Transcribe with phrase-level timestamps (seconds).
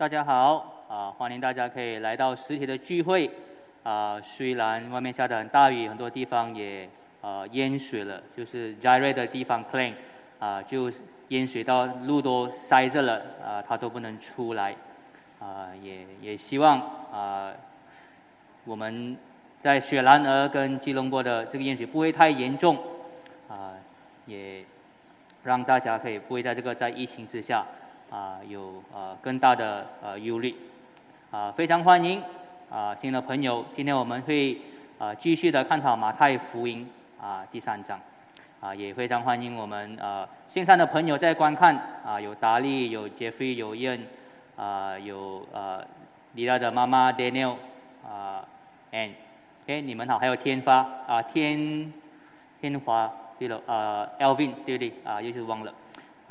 [0.00, 3.30] 大家好，啊，欢迎大家可以来到实体的聚会，
[3.82, 6.88] 啊，虽然外面下的很大雨，很多地方也
[7.20, 9.92] 啊淹水了，就是 j a r e 的地方 Plain，
[10.38, 10.90] 啊，就
[11.28, 14.74] 淹水到路都塞着了，啊，他都不能出来，
[15.38, 16.80] 啊，也也希望
[17.12, 17.52] 啊，
[18.64, 19.14] 我们
[19.60, 22.74] 在雪兰莪跟吉隆坡的这个淹水不会太严重，
[23.50, 23.74] 啊，
[24.24, 24.64] 也
[25.44, 27.66] 让大家可以不会在这个在疫情之下。
[28.10, 30.52] 啊，有呃更大的呃忧虑，
[31.30, 32.20] 啊，非常欢迎
[32.68, 33.64] 啊新的朋友。
[33.72, 34.58] 今天我们会
[34.98, 38.00] 啊继续的探讨马太福音啊第三章，
[38.60, 44.00] 啊也非常欢迎我们呃线上的朋友在观看啊有达利有杰菲有燕
[44.56, 45.86] 啊有呃
[46.34, 47.54] 李大的妈妈 Daniel
[48.04, 48.44] 啊
[48.90, 49.12] and
[49.62, 51.92] OK 你们好，还有天发啊天
[52.60, 55.72] 天华对了啊 Elvin 对不对啊又是忘了。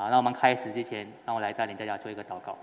[0.00, 2.56] 好，那我们开始之前，让我来带领大家做一个祷告。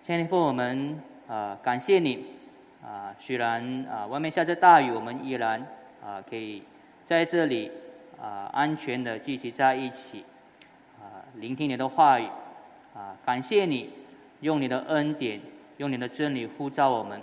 [0.00, 2.24] 先父，我们啊感谢你
[2.82, 5.60] 啊，虽然啊外面下着大雨，我们依然
[6.02, 6.62] 啊可以
[7.04, 7.70] 在这里
[8.18, 10.24] 啊安全的聚集在一起
[10.98, 12.26] 啊聆听你的话语
[12.94, 13.90] 啊，感谢你
[14.40, 15.38] 用你的恩典，
[15.76, 17.20] 用你的真理呼召我们，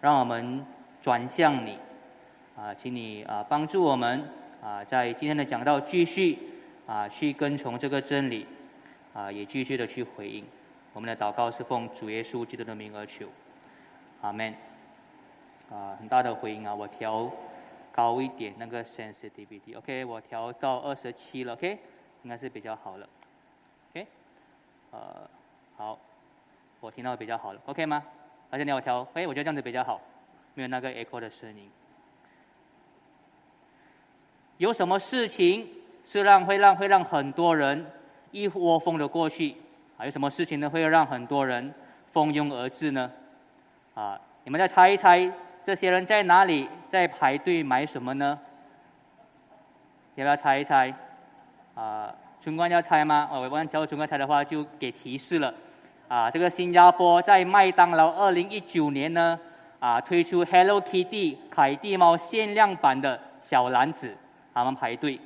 [0.00, 0.64] 让我们
[1.02, 1.78] 转向你
[2.56, 4.24] 啊，请你啊帮助我们
[4.62, 6.38] 啊在今天的讲道继续。
[6.86, 8.46] 啊，去跟从这个真理，
[9.12, 10.44] 啊，也继续的去回应。
[10.92, 13.26] 我们的祷告是奉主耶稣基督的名而求，
[14.22, 14.54] 阿门。
[15.68, 17.28] 啊，很大的回应啊，我调
[17.90, 21.76] 高一点那个 sensitivity，OK，我调到二十七了，OK，
[22.22, 23.08] 应该是比较好了
[23.90, 24.06] ，OK，
[24.92, 25.28] 呃，
[25.76, 25.98] 好，
[26.78, 28.00] 我听到比较好了，OK 吗？
[28.48, 30.00] 而且你要调，哎，我觉得这样子比较好，
[30.54, 31.68] 没有那个 echo 的声音。
[34.58, 35.68] 有什么事情？
[36.06, 37.84] 是让会让会让很多人
[38.30, 39.56] 一窝蜂的过去，
[39.98, 40.70] 还有什么事情呢？
[40.70, 41.74] 会让很多人
[42.12, 43.10] 蜂拥而至呢？
[43.94, 45.28] 啊，你们再猜一猜，
[45.64, 48.38] 这些人在哪里在排队买什么呢？
[50.14, 50.94] 要不要猜一猜？
[51.74, 53.28] 啊，春官要猜吗？
[53.32, 55.52] 哦，我问，叫春官猜的话，就给提示了。
[56.06, 59.36] 啊，这个新加坡在麦当劳二零一九年呢，
[59.80, 64.16] 啊，推出 Hello Kitty 凯蒂猫限量版的小篮子，
[64.54, 65.18] 他们排队。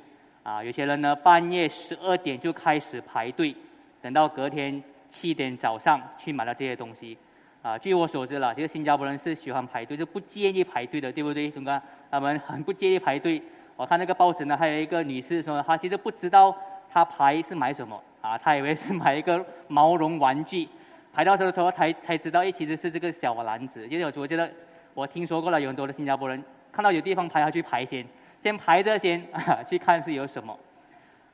[0.43, 3.55] 啊，有些人呢半夜十二点就开始排队，
[4.01, 7.17] 等到隔天七点早上去买了这些东西。
[7.61, 11.79] 啊，据我所知了，其实新加坡人是喜欢排队，就不介意排队的，对不对，兄哥？
[12.09, 13.39] 他们很不介意排队。
[13.75, 16.55] 我看那个报纸呢，还有一个女士说，她其实不知道
[16.89, 20.67] 她排是买什么，啊，她以为是买一个毛绒玩具，
[21.13, 23.87] 排到的时候才才知道，哎，其实是这个小篮子。
[23.87, 24.51] 因为我觉得
[24.95, 28.03] 我听说过了，有很多的新加坡人看到有地方排，他去排先。
[28.41, 30.57] 先排着先 啊，去看是有什么，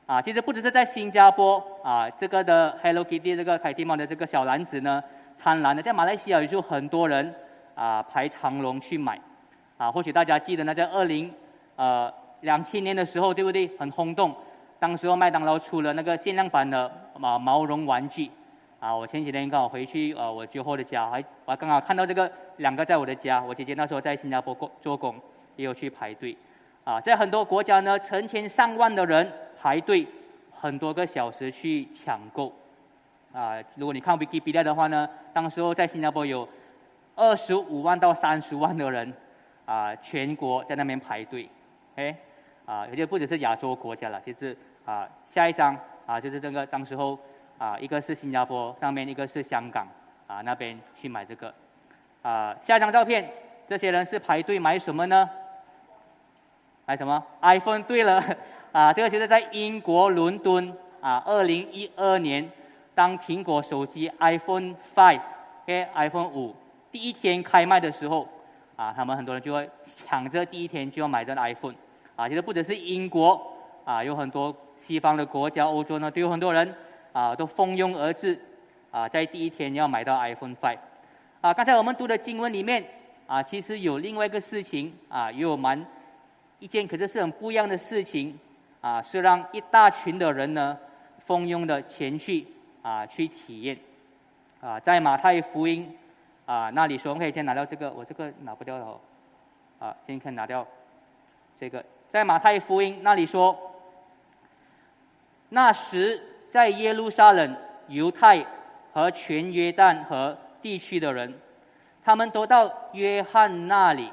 [0.06, 5.02] 啊，其实不只是在新加坡啊，这个的 Hello Kitty 这个凯蒂猫的这个小篮子呢，
[5.34, 7.34] 灿烂的，在马来西亚也就很多人
[7.74, 9.18] 啊排长龙去买，
[9.78, 11.32] 啊，或许大家记得呢，在二零
[11.76, 13.66] 呃两千年的时候，对不对？
[13.78, 14.34] 很轰动，
[14.78, 18.30] 当时候麦当劳出了那个限量版的毛毛绒玩具，
[18.80, 25.14] 啊，我前几天刚好回去呃我舅后的家，还我还刚好看到这个两个在我的家，我姐姐那时候在新加坡工做工，
[25.56, 26.36] 也有去排队。
[26.88, 30.08] 啊，在很多国家呢，成千上万的人排队
[30.50, 32.50] 很多个小时去抢购。
[33.30, 36.48] 啊，如果你看 Wikipedia 的话呢，当时候在新加坡有
[37.14, 39.12] 二十五万到三十万的人
[39.66, 41.46] 啊，全国在那边排队。
[41.96, 42.16] 哎，
[42.64, 44.56] 啊，而且不只是亚洲国家了，就是
[44.86, 47.18] 啊，下一张啊，就是这个当时候
[47.58, 49.86] 啊，一个是新加坡上面，一个是香港
[50.26, 51.52] 啊那边去买这个。
[52.22, 53.30] 啊，下一张照片，
[53.66, 55.28] 这些人是排队买什么呢？
[56.88, 57.82] 还有什么？iPhone？
[57.82, 58.24] 对了，
[58.72, 62.50] 啊，这个就是在英国伦敦啊，二零一二年，
[62.94, 66.56] 当苹果手机 iPhone Five，OK，iPhone 五
[66.90, 68.26] 第一天开卖的时候，
[68.74, 71.74] 啊，他们很多人就会抢着第一天就要买这 iPhone，
[72.16, 73.38] 啊，其实不只是英国，
[73.84, 76.74] 啊，有很多西方的国家，欧洲呢都有很多人，
[77.12, 78.40] 啊，都蜂拥而至，
[78.90, 80.78] 啊，在第一天要买到 iPhone Five，
[81.42, 82.82] 啊，刚才我们读的经文里面，
[83.26, 85.84] 啊，其实有另外一个事情，啊，也有蛮。
[86.58, 88.38] 一件可是是很不一样的事情，
[88.80, 90.76] 啊，是让一大群的人呢，
[91.18, 92.46] 蜂拥的前去
[92.82, 93.78] 啊，去体验，
[94.60, 95.96] 啊，在马太福音
[96.46, 99.00] 啊那里说，我们可以先拿掉这个，我这个拿不掉了哦，
[99.78, 100.66] 啊，先可以拿掉
[101.58, 103.56] 这个，在马太福音那里说，
[105.50, 106.20] 那时
[106.50, 107.56] 在耶路撒冷、
[107.86, 108.44] 犹太
[108.92, 111.38] 和全约旦和地区的人，
[112.04, 114.12] 他们都到约翰那里，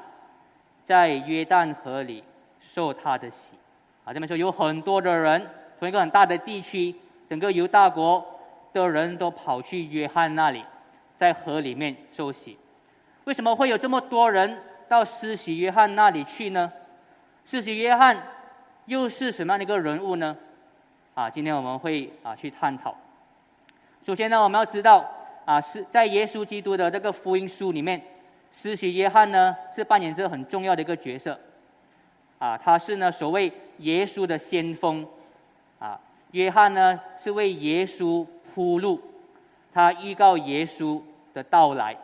[0.84, 2.22] 在约旦河里。
[2.66, 3.54] 受他的洗，
[4.04, 5.46] 啊，这边说有很多的人
[5.78, 6.94] 从一个很大的地区，
[7.30, 8.24] 整个犹大国
[8.72, 10.64] 的人都跑去约翰那里，
[11.16, 12.58] 在河里面受洗。
[13.24, 16.70] 为什么会有这么多人到施洗约翰那里去呢？
[17.44, 18.20] 施洗约翰
[18.86, 20.36] 又是什么样的一个人物呢？
[21.14, 22.94] 啊，今天我们会啊去探讨。
[24.02, 25.08] 首先呢，我们要知道
[25.44, 28.00] 啊，是在耶稣基督的这个福音书里面，
[28.52, 31.38] 施洗约翰呢是扮演着很重要的一个角色。
[32.38, 35.06] 啊，他是呢所谓耶稣的先锋。
[35.78, 36.00] 啊，
[36.30, 39.00] 约翰呢是为耶稣铺路，
[39.72, 41.00] 他预告耶稣
[41.34, 41.94] 的到来。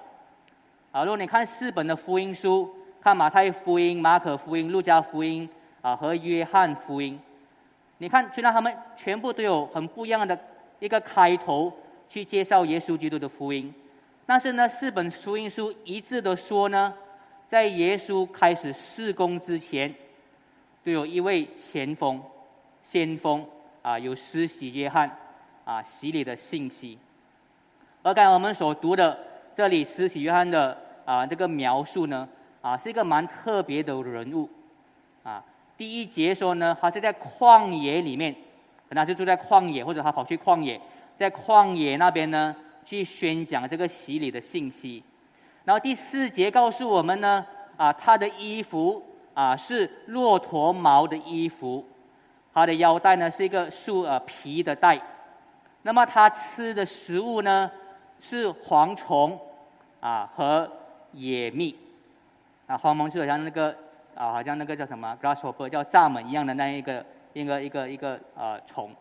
[0.90, 2.68] 啊，如果你看四本的福音书，
[3.00, 5.48] 看马太福音、马可福音、路加福音
[5.80, 7.18] 啊和约翰福音，
[7.96, 10.38] 你看虽然他们全部都有很不一样的
[10.78, 11.72] 一个开头
[12.08, 13.72] 去介绍耶稣基督的福音，
[14.26, 16.92] 但是呢，四本福音书一致的说呢，
[17.48, 19.92] 在耶稣开始施工之前，
[20.84, 22.22] 都有一位前锋、
[22.82, 23.46] 先锋
[23.82, 25.10] 啊，有施洗约翰
[25.64, 26.98] 啊洗礼的信息。
[28.02, 29.18] 而刚才我们所读的。
[29.54, 30.74] 这里施洗约翰的
[31.04, 32.26] 啊这个描述呢
[32.62, 34.48] 啊是一个蛮特别的人物，
[35.22, 35.44] 啊
[35.76, 38.34] 第一节说呢他是在旷野里面，
[38.88, 40.80] 可能就住在旷野或者他跑去旷野，
[41.18, 45.04] 在旷野那边呢去宣讲这个洗礼的信息，
[45.66, 47.44] 然后第四节告诉我们呢
[47.76, 51.84] 啊他的衣服啊是骆驼毛的衣服，
[52.52, 55.00] 它的腰带呢是一个树呃皮的带，
[55.82, 57.70] 那么它吃的食物呢？
[58.24, 59.36] 是蝗虫
[59.98, 60.70] 啊和
[61.10, 61.76] 野蜜
[62.68, 63.74] 啊，蝗虫就好像那个
[64.14, 68.94] 啊，好像那个叫什么 grasshopper 叫蚱蜢一样的那一个一个一个一个呃虫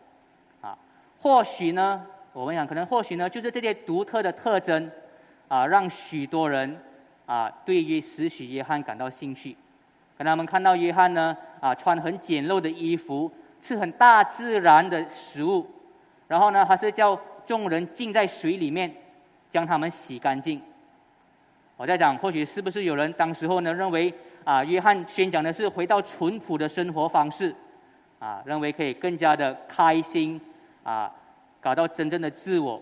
[0.60, 0.76] 啊。
[1.20, 4.90] 或许呢，我们想可能或许呢，就是这些独特的特征
[5.46, 6.76] 啊，让许多人
[7.24, 9.56] 啊对于使许约翰感到兴趣。
[10.22, 13.28] 可能他们看到约翰呢啊穿很简陋的衣服，
[13.60, 15.66] 吃很大自然的食物，
[16.28, 18.88] 然后呢还是叫众人浸在水里面。
[19.50, 20.62] 将他们洗干净。
[21.76, 24.10] 我在讲，或许是不是有人当时候呢认为
[24.44, 27.54] 啊，约翰宣讲的是回到淳朴的生活方式，
[28.18, 30.40] 啊，认为可以更加的开心，
[30.82, 31.12] 啊，
[31.60, 32.80] 搞到真正的自我，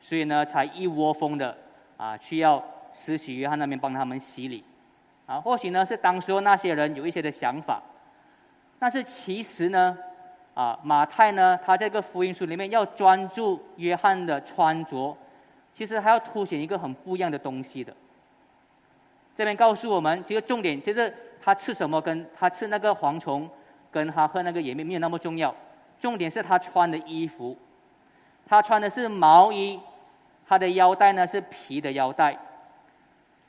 [0.00, 1.54] 所以呢才一窝蜂的
[1.98, 4.64] 啊去要施洗约翰那边帮他们洗礼，
[5.26, 7.82] 啊，或许呢是当时候那些人有一些的想法，
[8.78, 9.96] 但是其实呢，
[10.54, 15.16] 啊，马太呢他这个福音书里面要专注约翰的穿着。
[15.74, 17.94] 其实还要凸显一个很不一样的东西的。
[19.34, 23.46] 这边告诉我们，这个重点就是他吃什么，跟他吃那个蝗虫，
[23.90, 25.54] 跟他喝那个野蜜没有那么重要。
[26.00, 27.54] 重点是他穿的衣服，
[28.46, 29.78] 他穿的是毛衣，
[30.48, 32.34] 他的腰带呢是皮的腰带。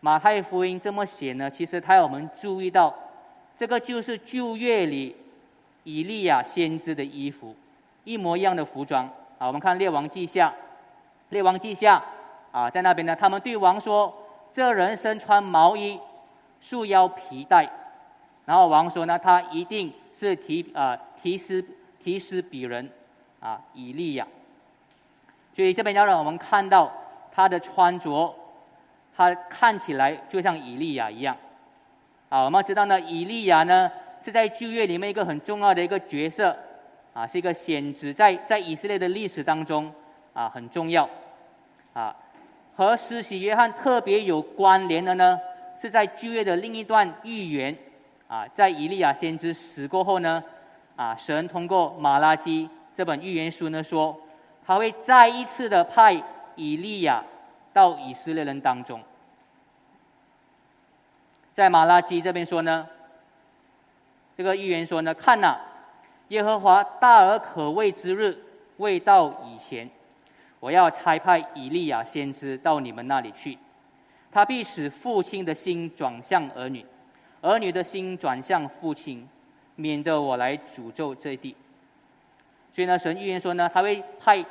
[0.07, 2.95] 马太福音这么写呢，其实他要我们注意到，
[3.57, 5.13] 这个就是旧约里
[5.83, 7.53] 以利亚先知的衣服，
[8.05, 9.03] 一模一样的服装。
[9.37, 10.53] 啊，我们看列王记下，
[11.27, 12.01] 列王记下。
[12.53, 14.15] 啊，在那边呢，他们对王说
[14.49, 15.99] ：“这人身穿毛衣，
[16.61, 17.69] 束腰皮带。”
[18.47, 21.61] 然后王说呢，他一定是提啊提斯
[21.99, 22.89] 提斯比人
[23.41, 24.25] 啊以利亚。
[25.53, 26.89] 所以这边要让我们看到
[27.29, 28.33] 他的穿着，
[29.17, 31.35] 他看起来就像以利亚一样。
[32.29, 33.91] 啊，我们知道呢，以利亚呢
[34.21, 36.55] 是在旧约里面一个很重要的一个角色，
[37.13, 39.91] 啊，是一个先知，在在以色列的历史当中
[40.33, 41.09] 啊很重要，
[41.93, 42.15] 啊。
[42.75, 45.39] 和施洗约翰特别有关联的呢，
[45.75, 47.75] 是在旧约的另一段预言
[48.27, 50.43] 啊，在以利亚先知死过后呢，
[50.95, 54.15] 啊，神通过马拉基这本预言书呢说，
[54.63, 56.21] 他会再一次的派
[56.55, 57.23] 以利亚
[57.77, 58.99] 到以色列人当中。
[61.53, 62.87] 在马拉基这边说呢，
[64.35, 65.55] 这个预言说呢，看呐，
[66.29, 68.35] 耶和华大而可畏之日
[68.77, 69.87] 未到以前。
[70.59, 73.55] 我要差派以利亚先知到你们那里去，
[74.31, 76.83] 他必使父亲的心转向儿女，
[77.41, 79.29] 儿女的心转向父亲，
[79.75, 81.55] 免得我来诅咒这地。
[82.73, 84.43] 所以呢，神预言说呢，他会派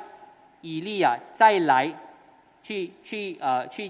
[0.61, 1.93] 以利亚再来，
[2.67, 3.89] 去去呃去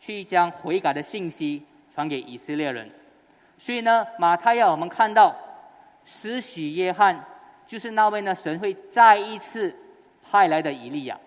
[0.00, 1.62] 去将悔改的信息
[1.94, 2.90] 传给以色列人。
[3.58, 5.36] 所以呢，马太要我们看到，
[6.02, 7.22] 使许约翰
[7.66, 9.74] 就是那位呢，神会再一次
[10.30, 11.20] 派来的以利亚。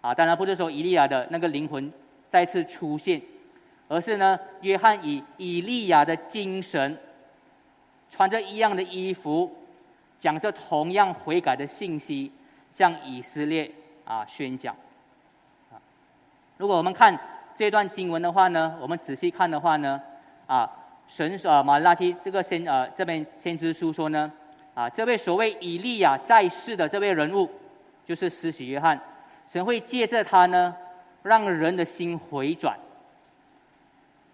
[0.00, 1.92] 啊，当然不是说以利亚的那个灵魂
[2.28, 3.22] 再次出现，
[3.86, 6.98] 而是呢，约翰以以利亚的精神，
[8.10, 9.56] 穿着一样的衣服，
[10.18, 12.32] 讲着同样悔改的信息，
[12.72, 13.70] 向以色列
[14.04, 14.74] 啊宣讲。
[16.56, 17.18] 如果我们看
[17.54, 20.00] 这段经文的话呢，我们仔细看的话呢，
[20.46, 20.70] 啊，
[21.06, 24.30] 神啊马拉基这个先呃这边先知书说呢，
[24.74, 27.48] 啊，这位所谓以利亚在世的这位人物，
[28.04, 29.00] 就是施洗约翰。
[29.48, 30.74] 神会借着他呢，
[31.22, 32.76] 让人的心回转，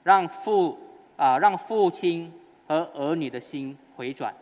[0.03, 0.79] 让父
[1.17, 2.33] 啊，让父亲
[2.67, 4.33] 和儿女的心回转。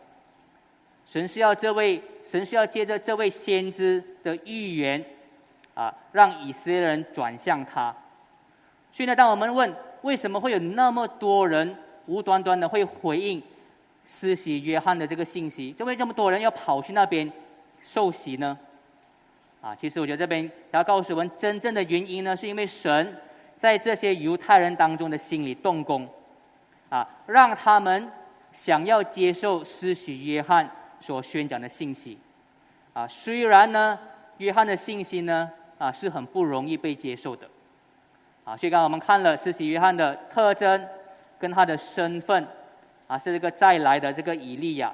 [1.05, 5.03] 神是要这位，神是要借着这位先知的预言，
[5.73, 7.93] 啊，让以色列人转向他。
[8.91, 11.75] 所以呢，当我们问为什么会有那么多人
[12.05, 13.41] 无端端的会回应
[14.05, 17.31] 施洗约翰的这个信息，就为这么多人要跑去那边
[17.81, 18.57] 受洗呢？
[19.61, 23.15] 啊，其实我觉得这边要告诉我们，真正的原因呢，是因为神
[23.57, 26.07] 在这些犹太人当中的心里动工，
[26.89, 28.11] 啊，让他们
[28.51, 30.69] 想要接受施洗约翰。
[31.03, 32.15] 所宣讲的信息，
[32.93, 33.97] 啊，虽然呢，
[34.37, 35.49] 约翰的信息呢，
[35.81, 37.49] 啊，是很不容易被接受的，
[38.43, 40.87] 啊，所以刚刚我们看了施洗约翰的特征
[41.39, 42.47] 跟他的身份，
[43.07, 44.93] 啊，是这个再来的这个以利亚。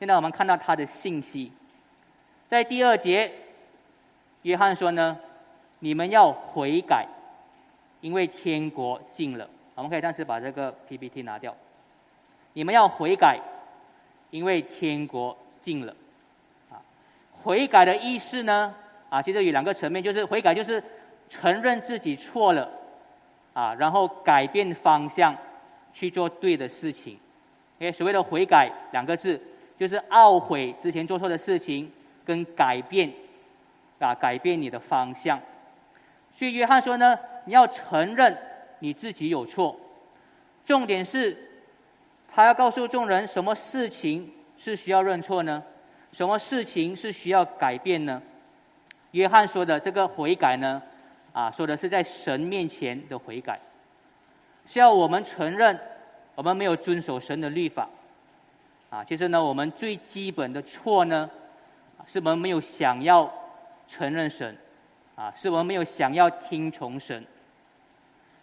[0.00, 1.52] 现在我们看到他的信息，
[2.48, 3.30] 在第二节，
[4.42, 5.16] 约翰说呢，
[5.78, 7.06] 你们要悔改，
[8.00, 9.48] 因为天国近了。
[9.76, 11.54] 我们可以暂时把这个 PPT 拿掉，
[12.54, 13.38] 你们要悔改，
[14.30, 15.36] 因为天国。
[15.60, 15.96] 近了，
[16.70, 16.76] 啊，
[17.32, 18.74] 悔改的意思呢？
[19.08, 20.82] 啊，其实有两个层面，就是悔改就是
[21.28, 22.70] 承认自己错了，
[23.52, 25.36] 啊，然后改变方向，
[25.92, 27.18] 去做对的事情。
[27.78, 29.40] 哎，所谓的悔改两个字，
[29.78, 31.90] 就是懊悔之前做错的事情，
[32.24, 33.12] 跟改变，
[33.98, 35.40] 啊，改变你的方向。
[36.32, 38.36] 所以约翰说呢，你要承认
[38.78, 39.78] 你自己有错，
[40.64, 41.36] 重点是，
[42.28, 44.30] 他要告诉众人什么事情。
[44.56, 45.60] 是需要认错呢？
[46.12, 48.22] 什么事情是需要改变呢？
[49.14, 50.82] 约翰说的这个悔改呢，
[51.32, 53.58] 啊，说的是在神面前的悔改，
[54.66, 55.78] 需要我们承认
[56.34, 57.88] 我们没有遵守神的律法，
[58.90, 61.30] 啊，其实呢，我们最基本的错呢，
[62.06, 63.32] 是我们没有想要
[63.86, 64.56] 承认神，
[65.14, 67.24] 啊，是我们没有想要听从神。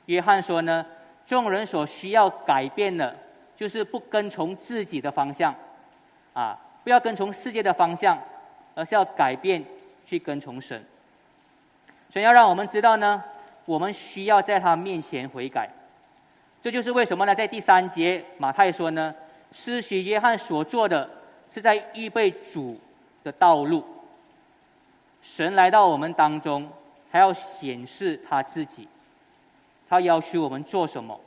[0.05, 0.85] 约翰说呢，
[1.25, 3.13] 众人所需要改变的，
[3.57, 5.53] 就是不跟从自己的方向。
[6.33, 8.17] 啊，不要跟从世界的方向，
[8.73, 9.61] 而是要改变，
[10.05, 10.84] 去跟从神。
[12.10, 13.24] 神要让我们知道呢，
[13.65, 15.70] 我们需要在他面前悔改。
[16.62, 17.34] 这就是为什么呢？
[17.34, 19.13] 在第三节，马太说呢，
[19.51, 21.10] 施洗约翰所做的
[21.50, 22.79] 是在预备主
[23.24, 23.84] 的道路。
[25.22, 26.70] 神来到我们当中，
[27.12, 28.88] 他要显示他自己，
[29.89, 31.20] 他要求我们做什么。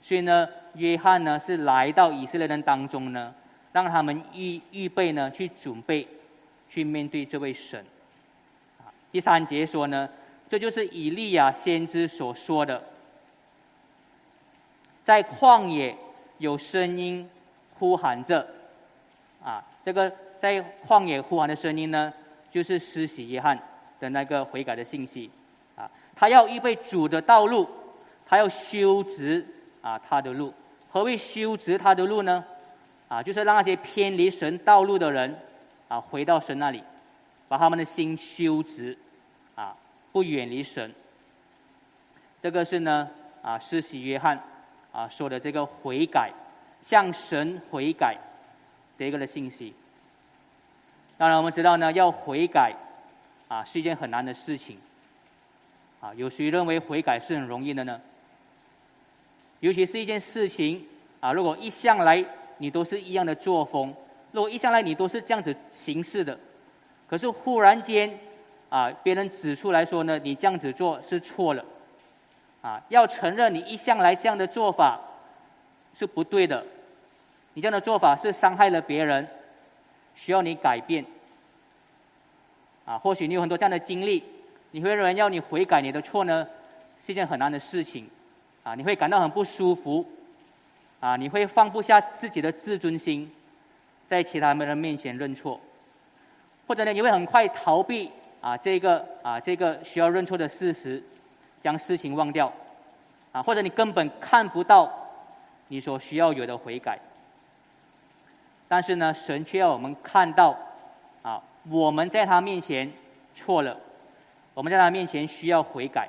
[0.00, 3.34] 所以呢，约翰呢是来到以色列人当中呢。
[3.70, 6.08] 让他们预预备呢，去准备，
[6.70, 7.84] 去面对这位神。
[9.10, 10.08] 第三节说呢，
[10.46, 12.82] 这就是以利亚先知所说的，
[15.02, 15.96] 在旷野
[16.38, 17.28] 有声音
[17.78, 18.46] 呼喊着，
[19.42, 22.12] 啊，这个在旷野呼喊的声音呢，
[22.50, 23.58] 就是施洗约翰
[23.98, 25.30] 的那个悔改的信息。
[25.76, 27.68] 啊，他要预备主的道路，
[28.26, 29.46] 他要修直
[29.80, 30.52] 啊他的路。
[30.90, 32.44] 何谓修直他的路呢？
[33.08, 35.38] 啊，就是让那些偏离神道路的人，
[35.86, 36.82] 啊，回到神那里，
[37.48, 38.96] 把他们的心修直，
[39.54, 39.74] 啊，
[40.12, 40.92] 不远离神。
[42.40, 43.08] 这个是呢，
[43.42, 44.38] 啊，施洗约翰，
[44.92, 46.30] 啊，说的这个悔改，
[46.80, 48.16] 向神悔改
[48.96, 49.74] 这个的信息。
[51.16, 52.74] 当然，我们知道呢，要悔改，
[53.48, 54.78] 啊，是一件很难的事情。
[56.00, 58.00] 啊，有谁认为悔改是很容易的呢？
[59.60, 60.86] 尤其是一件事情，
[61.20, 62.24] 啊，如果一向来。
[62.60, 63.94] 你都是一样的作风，
[64.32, 66.36] 如果一向来你都是这样子行事的，
[67.08, 68.18] 可是忽然间，
[68.68, 71.64] 啊，别人指出来说呢，你这样子做是错了，
[72.60, 75.00] 啊，要承认你一向来这样的做法
[75.94, 76.64] 是不对的，
[77.54, 79.26] 你这样的做法是伤害了别人，
[80.14, 81.04] 需要你改变，
[82.84, 84.22] 啊，或许你有很多这样的经历，
[84.72, 86.46] 你会认为要你悔改你的错呢，
[87.00, 88.08] 是一件很难的事情，
[88.62, 90.06] 啊，你会感到很不舒服。
[91.00, 93.32] 啊，你会放不下自己的自尊心，
[94.08, 95.60] 在其他人面前认错，
[96.68, 101.02] 或者呢，你会很快逃避啊这个啊这个需要认错的事实，
[101.62, 102.52] 将事情忘掉，
[103.32, 104.92] 啊，或者你根本看不到
[105.68, 106.98] 你所需要有的悔改。
[108.68, 110.54] 但是呢，神却要我们看到，
[111.22, 112.92] 啊，我们在他面前
[113.34, 113.74] 错了，
[114.52, 116.06] 我们在他面前需要悔改。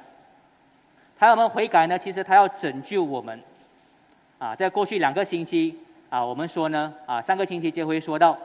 [1.17, 3.41] 他要我们悔改呢，其实他要拯救我们。
[4.37, 5.77] 啊，在过去两个星期
[6.09, 8.37] 啊，我们说呢，啊，上个星期就会说到，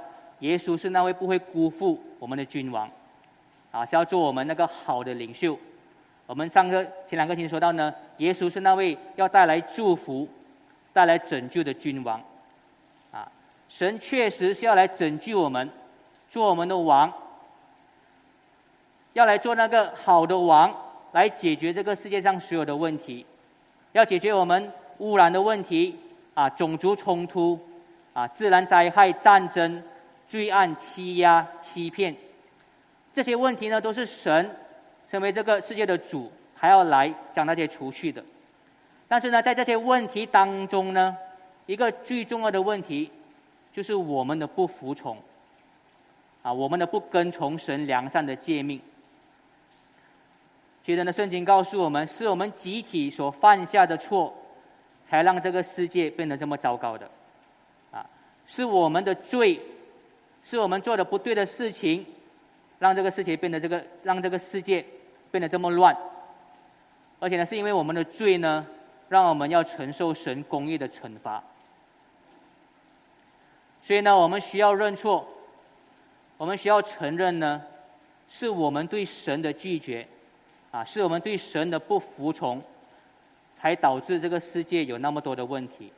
[0.44, 2.86] 耶稣是那位不会辜负我们的君王，
[3.70, 5.58] 啊，是要做我们那个好的领袖。
[6.26, 10.28] 我们上个前两个星期说到呢，耶稣是那位要带来祝福、
[10.92, 12.20] 带来拯救的君王，
[13.10, 13.26] 啊，
[13.70, 15.66] 神确实是要来拯救我们，
[16.28, 17.10] 做我们的王。
[19.14, 20.74] 要来做那个好的王，
[21.12, 23.24] 来解决这个世界上所有的问题，
[23.92, 25.96] 要解决我们污染的问题
[26.34, 27.58] 啊，种族冲突
[28.12, 29.80] 啊，自然灾害、战争、
[30.26, 32.14] 罪案、欺压、欺骗，
[33.12, 34.50] 这些问题呢，都是神
[35.08, 38.24] 成为这个世界的主，还要来将那些除去的。
[39.06, 41.16] 但是呢，在这些问题当中呢，
[41.66, 43.10] 一个最重要的问题，
[43.72, 45.16] 就是我们的不服从，
[46.42, 48.80] 啊，我们的不跟从神良善的诫命。
[50.82, 54.34] 觉得呢，圣经告诉我们，是我们集体所犯下的错，
[55.02, 57.08] 才让这个世界变得这么糟糕的，
[57.90, 58.04] 啊，
[58.46, 59.60] 是我们的罪，
[60.44, 62.06] 是我们做的不对的事情，
[62.78, 64.84] 让这个世界变得这个，让这个世界
[65.32, 65.96] 变得这么乱，
[67.18, 68.64] 而且呢，是因为我们的罪呢。
[69.10, 71.40] 让我们要承受神公义的惩罚，
[73.82, 75.28] 所以呢，我们需要认错，
[76.38, 77.62] 我们需要承认呢，
[78.30, 80.08] 是我们对神的拒绝，
[80.70, 82.60] 啊，是我们对神的不服从，
[83.54, 85.92] 才导致这个世界有那么多的问题，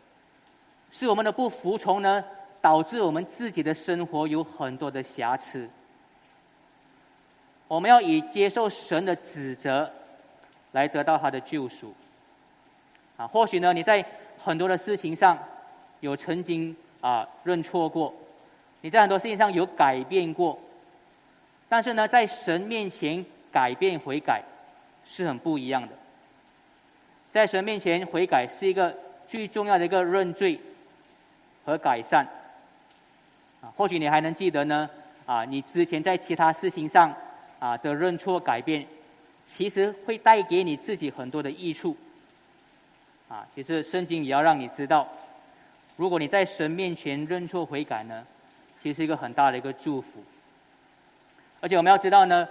[0.90, 2.22] 是我们的不服从呢，
[2.66, 5.70] 导致我们自己的生活有很多的瑕疵。
[7.68, 9.88] 我们要以接受神的指责，
[10.72, 11.94] 来得到他的救赎。
[13.16, 14.04] 啊，或许呢，你在
[14.36, 15.38] 很多的事情上
[16.00, 18.12] 有曾经啊认错过，
[18.80, 20.58] 你在很多事情上有改变过，
[21.68, 24.42] 但是呢，在神面前改变悔改
[25.04, 25.90] 是很不一样的。
[27.30, 28.92] 在神面前悔改是一个
[29.28, 30.60] 最重要的一个认罪
[31.64, 32.26] 和改善。
[33.74, 34.88] 或许你还能记得呢，
[35.24, 37.12] 啊，你之前在其他事情上
[37.58, 38.86] 啊的认错改变，
[39.44, 41.96] 其实会带给你自己很多的益处。
[43.28, 45.08] 啊，其实圣经也要让你知道，
[45.96, 48.24] 如果你在神面前认错悔改呢，
[48.80, 50.22] 其实是一个很大的一个祝福。
[51.60, 52.46] 而且我们要知道呢，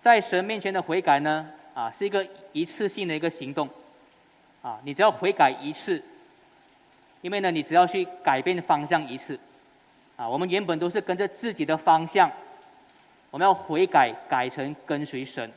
[0.00, 3.68] 在神面前的悔改呢，啊，是一个一次性的一个行动，
[4.62, 6.02] 啊，你只要悔改一次，
[7.20, 9.38] 因为呢，你只要去改变方向一次，
[10.16, 12.30] 啊，我们原本都是跟着自己的方向，
[13.30, 15.50] 我们要悔改，改成跟随神。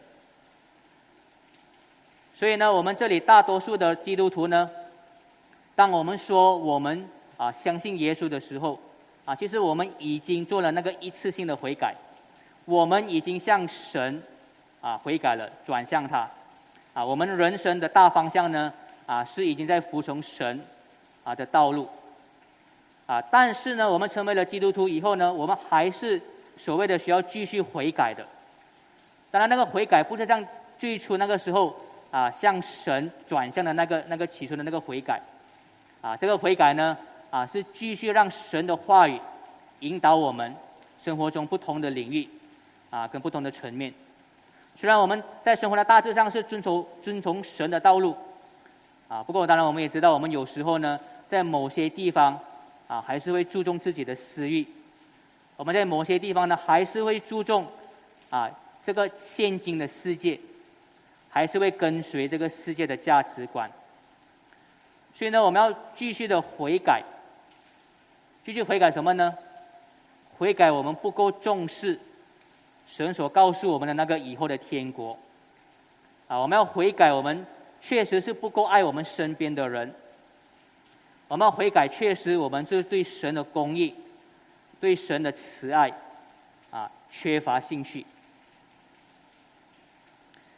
[2.35, 4.69] 所以呢，我们这里大多数的基督徒呢，
[5.75, 8.79] 当我们说我们啊相信耶稣的时候，
[9.25, 11.95] 啊，其实我们已经做了那个一次性的悔改，
[12.65, 14.21] 我们已经向神
[14.81, 16.29] 啊悔改了，转向他，
[16.93, 18.73] 啊，我们人生的大方向呢，
[19.05, 20.61] 啊是已经在服从神
[21.23, 21.87] 啊的道路，
[23.09, 26.21] 啊，但是呢，我们成为了基督徒以后呢，我们还是
[26.55, 28.23] 所谓的需要继续悔改的。
[29.31, 30.45] 当然，那个悔改不是像
[30.77, 31.75] 最初那个时候。
[32.11, 35.21] 啊，向神转向的那个、那个起初的那个悔改，
[36.01, 36.97] 啊，这个悔改呢，
[37.29, 39.21] 啊，是继续让神的话语
[39.81, 40.55] 引导我们
[40.99, 42.27] 生活中不同的领域，
[42.89, 43.93] 啊，跟不同的层面。
[44.75, 48.15] 虽然我们在生活的大致上是遵从遵从神的道路，
[49.07, 52.39] 啊，不过当然我们也知道，我们有时候呢，在某些地方，
[52.89, 54.65] 啊，还是会注重自己的私欲；
[55.55, 57.65] 我们在某些地方呢，还是会注重，
[58.29, 58.51] 啊，
[58.83, 60.37] 这个现今的世界。
[61.31, 63.69] 还是会跟随这个世界的价值观，
[65.13, 67.03] 所以呢，我们要继续的悔改，
[68.43, 69.31] 继续悔改什么呢？
[70.39, 71.99] 悔改我们不够重视
[72.87, 75.15] 神所告诉我们的那个以后的天国，
[76.27, 77.45] 啊，我们要悔改，我们
[77.79, 79.93] 确实是不够爱我们身边的人，
[81.29, 83.95] 我们要悔改，确实我们就是对神的公义、
[84.79, 85.89] 对神的慈爱，
[86.71, 88.03] 啊，缺乏兴趣。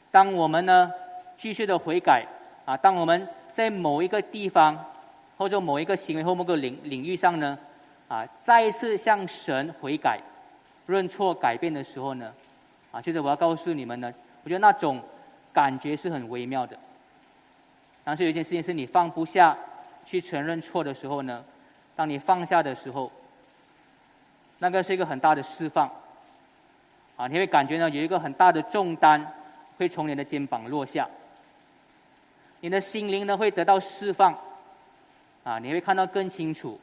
[0.09, 0.91] 当我们呢
[1.37, 2.25] 继续的悔改
[2.65, 4.77] 啊，当我们在某一个地方
[5.37, 7.59] 或者某一个行为或某个领领域上呢
[8.07, 10.19] 啊，再次向神悔改、
[10.87, 12.33] 认错、改变的时候呢
[12.91, 15.01] 啊，其实我要告诉你们呢，我觉得那种
[15.51, 16.77] 感觉是很微妙的。
[18.05, 19.57] 但是有一件事情是你放不下
[20.05, 21.43] 去承认错的时候呢，
[21.95, 23.11] 当你放下的时候，
[24.59, 25.89] 那个是一个很大的释放
[27.17, 29.35] 啊，你会感觉呢有一个很大的重担。
[29.77, 31.09] 会从你的肩膀落下，
[32.59, 34.31] 你的心灵呢会得到释放，
[35.43, 36.79] 啊，你会看到更清楚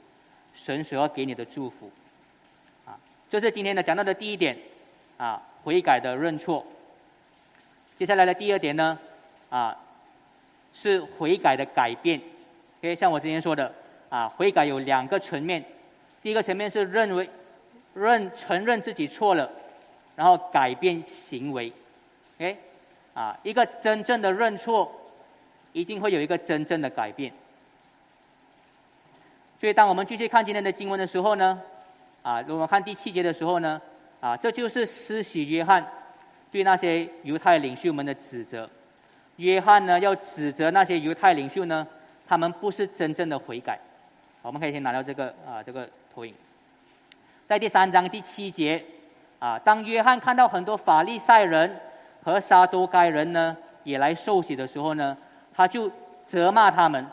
[0.53, 1.89] 神所要给你的祝福，
[2.85, 2.99] 啊，
[3.31, 4.59] 这是今天呢讲到的第一点，
[5.17, 6.67] 啊，悔改的认错。
[7.97, 8.99] 接下来的第二点呢，
[9.49, 9.77] 啊，
[10.73, 12.21] 是悔改的改变。
[12.81, 13.73] 可以像我之前说的，
[14.09, 15.65] 啊，悔改有两个层面，
[16.23, 17.29] 第一个层面是认为
[17.95, 19.51] 认承认自己错了，
[20.17, 21.73] 然后改变行为
[22.37, 22.57] ，OK。
[23.15, 24.93] 啊，一个真正的认错，
[25.73, 27.33] 一定会有一个真正的改变。
[29.59, 31.61] 所以，当我们继续看今天的经文的时候呢，
[32.23, 33.81] 啊，如果看第七节的时候呢，
[34.21, 35.85] 啊，这就是施洗约翰
[36.53, 38.71] 对那些犹太领袖们的指责。
[39.35, 41.85] 约翰呢，要指责那些犹太领袖呢，
[42.29, 43.79] 他们不是真正的悔改。
[44.43, 46.35] 我们可以先拿到这个啊，这个投影。
[47.47, 48.85] 在第三章第七节
[49.39, 51.75] 啊，当约翰看到很多法利赛人
[52.23, 55.17] 和撒都该人呢，也来受洗的时候呢，
[55.55, 55.91] 他就
[56.25, 57.07] 责骂他们，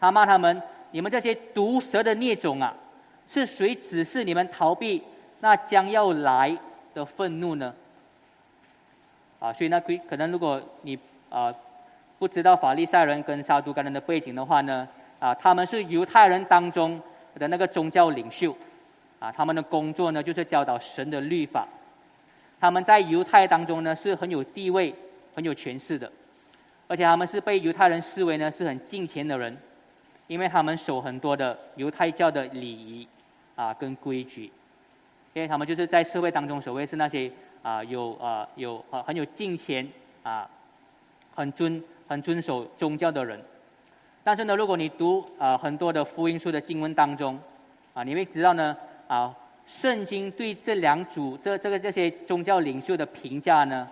[0.00, 2.74] 他骂他们：你们这些毒蛇的孽种啊，
[3.26, 5.02] 是谁指示你们逃避
[5.40, 6.56] 那将要来
[6.92, 7.72] 的愤怒呢？
[9.38, 10.98] 啊，所以呢，可可能如果你
[11.30, 11.54] 啊
[12.18, 14.86] 不知道法利赛人跟撒都该人的背景的话呢？
[15.20, 17.00] 啊，他们是犹太人当中
[17.36, 18.56] 的那个宗教领袖，
[19.18, 21.66] 啊，他们的工作呢就是教导神的律法。
[22.60, 24.94] 他们在犹太当中呢是很有地位、
[25.34, 26.10] 很有权势的，
[26.88, 29.56] 而且他们是被犹太人视为呢是很敬虔的人，
[30.26, 33.06] 因为他们守很多的犹太教的礼仪
[33.54, 34.50] 啊跟规矩，
[35.34, 37.30] 因为他们就是在社会当中所谓是那些
[37.62, 39.88] 啊有啊有啊很有敬虔
[40.22, 40.48] 啊
[41.34, 43.40] 很尊很遵守宗教的人。
[44.24, 47.38] 但是呢，如果你读啊很多的福音书的经文当中，
[47.94, 49.34] 啊，你会知道呢，啊，
[49.66, 53.88] 圣经对这两组这这个这些宗教领袖的评价呢，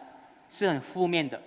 [0.50, 1.40] 是很负面的，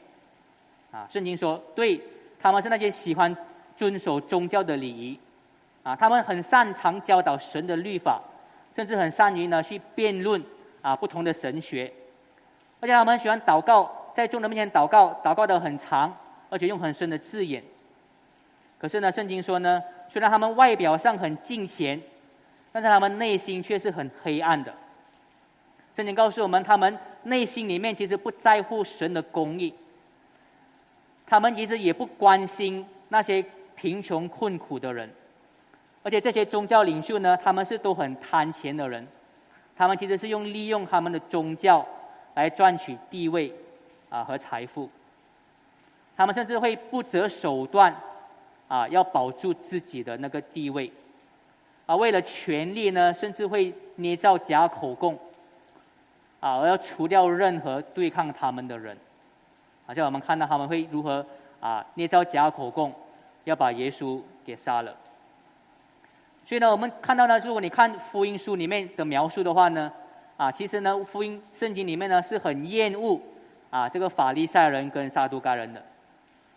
[0.92, 2.02] 啊，圣经说对
[2.40, 3.36] 他们是那些喜欢
[3.76, 5.20] 遵守宗教的礼仪，
[5.84, 8.20] 啊，他们很擅长教导神的律法，
[8.76, 10.44] 甚至很善于呢去辩论
[10.82, 11.92] 啊不同的神学，
[12.80, 16.16] 而且他们喜欢祷告，在众人面前祷告，祷告的很长，
[16.50, 17.64] 而且用很深的字眼。
[18.78, 22.02] 可是呢，圣经说呢，虽然他们外表上很敬虔，
[22.72, 24.74] 但是他们内心却是很黑暗的。
[25.96, 29.74] 圣经告诉我们，他们内心里面其实不在乎神的公义，
[31.28, 33.44] 他们其实也不关心那些
[33.76, 35.10] 贫穷困苦的人，
[36.04, 39.06] 而且这些宗教领袖呢，他们是都很贪钱的人，
[39.76, 41.86] 他们其实是用利用他们的宗教
[42.36, 43.54] 来赚取地位
[44.10, 44.90] 啊和财富，
[46.20, 47.96] 他们甚至会不择手段。
[48.68, 50.94] 啊，要保住自己的那个地位，
[51.88, 55.18] 啊，为了权力呢，甚至会捏造假口供，
[56.40, 58.96] 啊，而要除掉任何对抗他们的人，
[59.88, 61.26] 好像我们看到他们会如何
[61.60, 62.94] 啊捏造假口供，
[63.46, 64.96] 要把耶稣给杀了。
[66.46, 69.92] 所以呢，我们看到呢，如果你看福音书里面的描述的话呢，
[70.38, 73.20] 啊，其实呢，福音圣经里面呢是很厌恶
[73.72, 75.84] 啊这个法利赛人跟撒都该人的。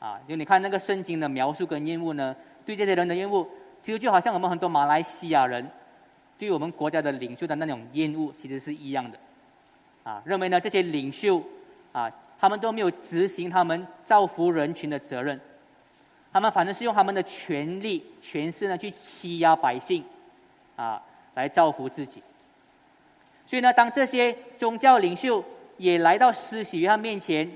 [0.03, 2.35] 啊，就你看那个圣经的描述跟厌恶呢，
[2.67, 3.47] 对这些人的厌恶，
[3.81, 5.65] 其实就好像我们很多马来西亚人
[6.37, 9.17] 对我们国家的领袖的那种厌恶，其实是一样的。
[10.03, 11.41] 啊，认为呢这些领袖
[11.93, 15.41] 啊，他们都没有执行他们造福人群的责任，
[16.33, 20.03] 他们反正是用他们的权力、权势呢去欺压百姓，
[20.75, 21.01] 啊，
[21.35, 22.21] 来造福自己。
[23.47, 25.45] 所以呢，当这些宗教领袖
[25.77, 27.49] 也来到施洗约翰面前。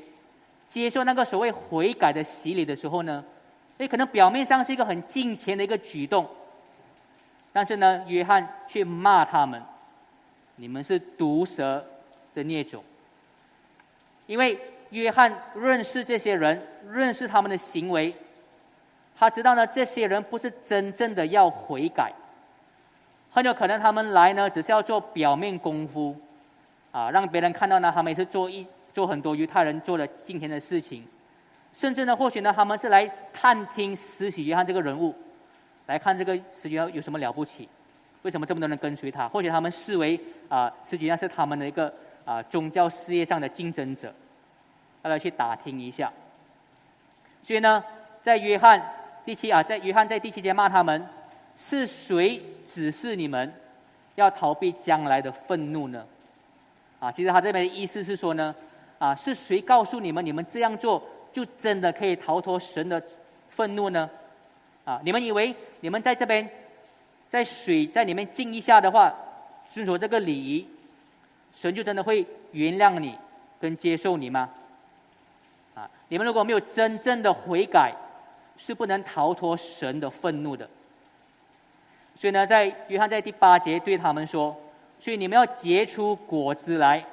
[0.67, 3.25] 接受那个所谓悔改的洗礼的时候呢，
[3.79, 6.29] 诶，可能表面上是一个很敬虔的一个举动，
[7.53, 9.63] 但是呢，约翰却骂他们
[10.57, 11.85] ：“你们是毒蛇
[12.35, 12.83] 的孽种。”
[14.27, 14.59] 因为
[14.91, 18.15] 约翰认识这些人，认识他们的行为，
[19.17, 22.13] 他知道呢，这些人不是真正的要悔改，
[23.31, 26.17] 很有可能他们来呢，只是要做表面功夫，
[26.91, 28.67] 啊，让别人看到呢，他们是做一。
[28.97, 31.07] 做很多犹太人做了今天的事情，
[31.71, 35.15] 甚至呢，或许呢，他们是来探听施洗约翰这个人物，
[35.85, 37.69] 来看这个施洗约翰有什么了不起，
[38.23, 39.29] 为什么这么多人跟随他？
[39.29, 41.93] 或许他们视为啊，施洗约翰是他们的一个
[42.25, 44.11] 啊宗教事业上的竞争者，
[45.03, 46.11] 要来去打听一下。
[47.43, 47.85] 所以呢，
[48.23, 48.83] 在约翰
[49.27, 51.07] 第七啊，在约翰在第七节骂他们，
[51.55, 53.53] 是谁指示你们
[54.15, 56.03] 要逃避将来的愤怒呢？
[56.99, 58.55] 啊，其实他这边的意思是说呢。
[58.99, 63.03] 啊，是谁告诉你们，你们这样做就真的可以逃脱神的
[63.51, 64.09] 愤怒呢？
[64.85, 66.49] 啊，你们以为你们在这边，
[67.29, 69.15] 在水在里面浸一下的话，
[69.69, 70.67] 遵守这个礼仪，
[71.53, 73.19] 神就真的会原谅你
[73.61, 74.49] 跟接受你吗？
[75.75, 77.93] 啊，你们如果没有真正的悔改，
[78.57, 80.67] 是不能逃脱神的愤怒的。
[82.15, 84.57] 所以呢，在约翰在第八节对他们说：，
[84.99, 87.05] 所以你们要结出果子来。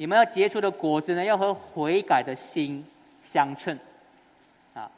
[0.00, 2.82] 你们要结出的果子呢，要和悔改的心
[3.22, 3.78] 相称，
[4.72, 4.90] 啊，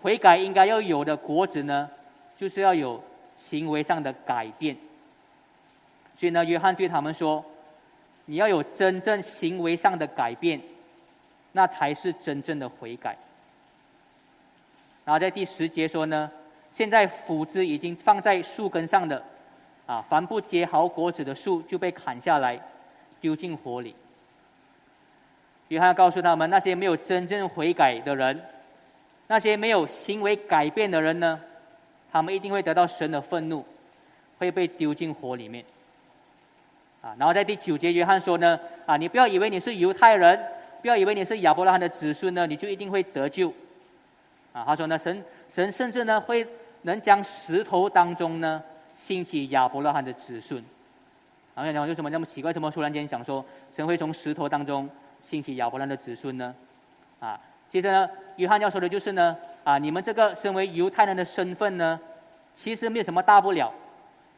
[0.00, 1.86] 悔改应该要有的果子呢，
[2.34, 2.98] 就是要有
[3.36, 4.74] 行为上的改变。
[6.16, 7.44] 所以呢，约翰对他们说
[8.24, 10.58] ：“你要有真正行为上的改变，
[11.52, 13.14] 那才是真正的悔改。”
[15.04, 16.30] 然后在第十节说呢
[16.72, 19.22] ：“现在斧子已经放在树根上的，
[19.84, 22.58] 啊，凡不结好果子的树就被砍下来，
[23.20, 23.94] 丢进火里。”
[25.68, 28.40] 约翰告诉他们，那些没有真正悔改的人，
[29.26, 31.38] 那些没有行为改变的人呢，
[32.10, 33.64] 他们一定会得到神的愤怒，
[34.38, 35.64] 会被丢进火里面。
[37.02, 40.42] 啊，然后在第九节，约翰说呢，啊，你不要以为你是犹太人，
[40.82, 43.52] 不要以为你是亚伯拉罕的子孙呢，你就一定会得救。
[44.52, 46.46] 啊，他说呢，神神甚至呢会
[46.82, 48.62] 能将石头当中呢
[48.94, 50.64] 兴起亚伯拉罕的子孙。
[51.54, 52.52] 然后讲为什么这么奇怪？
[52.52, 54.88] 怎么突然间想说神会从石头当中
[55.20, 56.54] 兴起亚伯兰的子孙呢？
[57.20, 61.98] 啊，接着呢，约翰要说的就是呢，啊，你们这个身为犹太人的身份呢，
[62.54, 63.72] 其实没有什么大不了。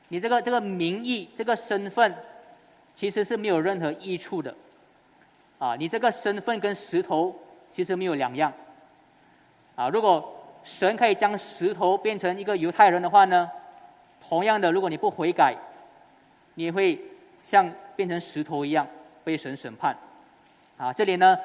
[0.08, 2.14] 你这个这个名义，这个身份。
[2.92, 4.54] 其实是没有任何益处的，
[5.58, 7.34] 啊，你这个身份跟石头
[7.72, 8.52] 其实没有两样，
[9.74, 13.50] 啊，如果神可以将石头变成一个犹太人的话呢，
[14.28, 15.56] 同样的，如果你不悔改，
[16.56, 17.00] 你会
[17.40, 18.86] 像变成石头一样
[19.24, 19.96] 被神审判，
[20.80, 21.38] 啊，这里呢，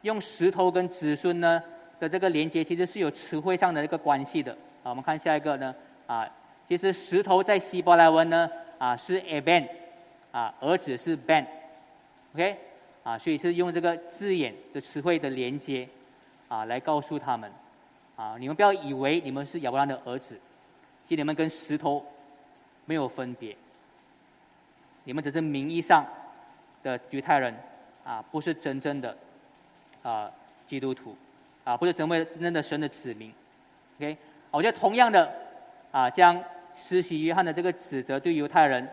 [0.00, 1.62] 用石头跟子孙呢
[1.98, 4.50] 的这个连接其实是有词汇上的一个关系的，
[4.82, 5.74] 啊，我们看下一个呢，
[6.06, 6.26] 啊，
[6.66, 9.68] 其实石头在希伯来文呢，啊，是 a b e n
[10.32, 12.56] 啊，儿子是 Ben，OK，
[13.02, 15.86] 啊，所以是用这个字眼的词汇的连接，
[16.48, 17.52] 啊，来告诉他们，
[18.16, 20.40] 啊，你们不要以为你们是亚伯拉罕的儿子，
[21.04, 22.02] 其实你们跟石头
[22.86, 23.54] 没有分别，
[25.04, 26.02] 你们只是名义上
[26.82, 27.54] 的犹太人，
[28.04, 29.16] 啊，不是真正的
[30.02, 30.30] 啊
[30.66, 31.16] 基督徒，
[31.64, 33.32] 啊，不是成为真正的神的子民
[33.98, 34.16] ，OK，
[34.50, 35.30] 我觉得同样的，
[35.90, 38.88] 啊，将施洗约翰的这个指责对犹太人。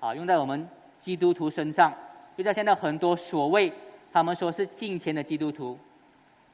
[0.00, 1.94] 啊，用在我们基督徒身上，
[2.36, 3.72] 就在现在很多所谓
[4.12, 5.78] 他们说是敬虔的基督徒，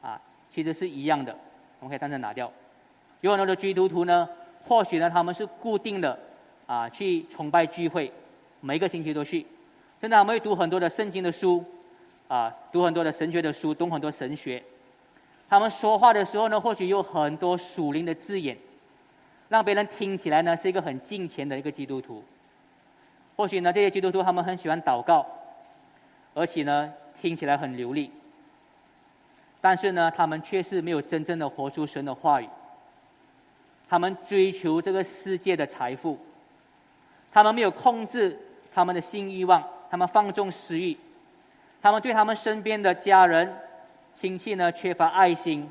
[0.02, 1.34] 啊，其实是一样的。
[1.80, 2.52] 我们可以单纯拿掉。
[3.22, 4.28] 有很多的基督徒呢，
[4.66, 6.20] 或许呢他们是固定的
[6.66, 8.12] 啊去崇拜聚会，
[8.60, 9.46] 每个星期都去，
[9.98, 11.64] 真的他们会读很多的圣经的书，
[12.28, 14.62] 啊，读很多的神学的书，懂很多神学。
[15.48, 18.56] 他们说话的时候呢，或许有很多属灵的字眼，
[19.48, 22.22] 让别人听起来呢是一个很敬虔的一个基督徒。
[23.34, 25.24] 或许呢，这些基督徒他们很喜欢祷告，
[26.34, 28.10] 而且呢，听起来很流利。
[29.60, 32.48] 但是呢，他们却是没有真正的活出神的话语。
[33.88, 36.18] 他们追求这个世界的财富，
[37.32, 38.38] 他们没有控制
[38.70, 40.94] 他们的性欲望，他们放纵私欲，
[41.80, 43.56] 他们对他们身边的家人、
[44.12, 45.70] 亲戚呢缺乏爱心，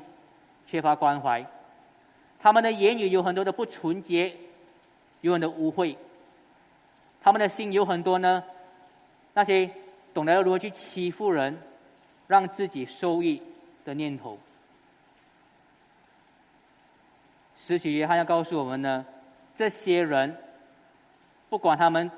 [0.66, 1.44] 缺乏关怀。
[2.40, 4.34] 他们的言语有很多的不纯洁，
[5.20, 5.96] 有很多污秽。
[7.20, 8.42] 他们的心有很多呢，
[9.34, 9.68] 那些
[10.14, 11.60] 懂得如何去欺负人，
[12.26, 13.42] 让自己受益
[13.84, 14.38] 的念头。
[17.56, 19.04] 使徒约翰要告诉我们呢，
[19.54, 20.34] 这些人
[21.50, 22.08] 不管他们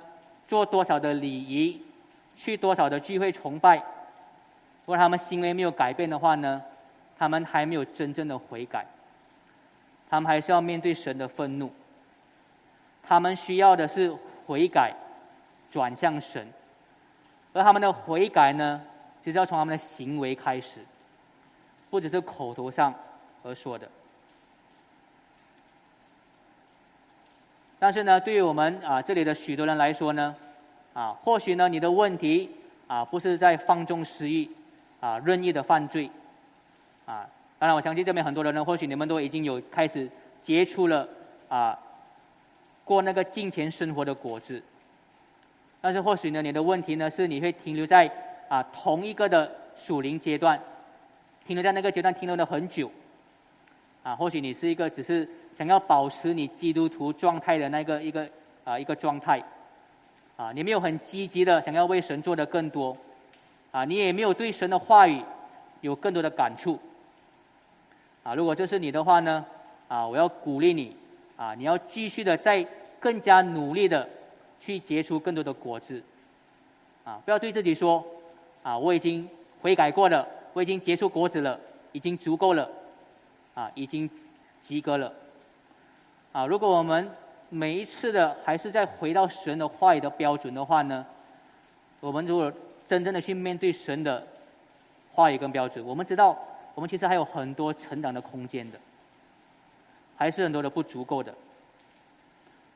[0.46, 1.82] 做多少的礼仪，
[2.40, 6.62] 去多少的聚会崇拜，如果他们行为没有改变的话呢，
[7.18, 8.86] 他们还没有真正的悔改，
[10.08, 11.70] 他们还是要面对神的愤怒。
[13.02, 14.16] 他们需要的是。
[14.46, 14.92] 悔改，
[15.70, 16.44] 转向神，
[17.52, 18.82] 而他们的悔改呢，
[19.22, 20.80] 就是要从他们的行为开始，
[21.88, 22.92] 不只是口头上
[23.44, 23.88] 而说的。
[27.78, 30.34] 但是呢，对于我们啊这里的许多人来说呢，
[30.92, 32.50] 啊，或许呢你的问题
[32.86, 34.48] 啊不是在放纵私欲，
[35.00, 36.10] 啊任意的犯罪，
[37.06, 40.08] 啊，当然我相信这边很多人呢，或许你们都已经有开始
[40.42, 41.08] 接触了
[41.48, 41.78] 啊。
[42.82, 44.60] 过那个金钱生活的果子，
[45.80, 48.10] 但是或许呢，你的问题呢是你会停留在
[48.48, 50.60] 啊同一个的属灵阶段，
[51.44, 52.90] 停留在那个阶段停留了很久，
[54.02, 58.28] 啊，或许你是一个只是想要保持你基督徒状态的那个一个
[58.64, 59.40] 啊一个状态，
[60.40, 62.96] 啊，你没有很积极的想要为神做的更多，
[63.72, 65.22] 啊，你也没有对神的话语
[65.82, 66.78] 有更多的感触，
[68.22, 69.44] 啊，如果这是你的话呢，
[69.88, 70.96] 啊，我要鼓励你，
[71.36, 72.66] 啊，你要继续的再。
[73.02, 74.06] 更加努力的
[74.60, 76.02] 去结出更多的果子，
[77.02, 77.18] 啊！
[77.24, 78.04] 不要对自己说，
[78.62, 79.26] 啊，我已经
[79.62, 81.58] 悔改过了，我已经结出果子了，
[81.92, 82.68] 已经足够了，
[83.54, 84.10] 啊，已经
[84.60, 85.10] 及格了，
[86.32, 86.44] 啊！
[86.44, 87.10] 如果我们
[87.50, 91.04] 每一次的还是在回到神的话语的标准的话呢，
[91.98, 92.50] 我们如果
[92.86, 94.24] 真正的去面对神的
[95.12, 96.38] 话语跟标准，我们知道
[96.74, 98.78] 我们其实还有很多成长的空间的，
[100.16, 101.34] 还是很多的不足够的。